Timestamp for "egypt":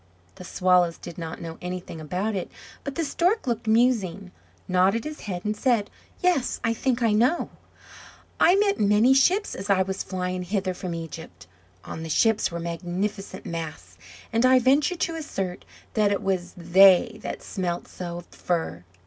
10.95-11.45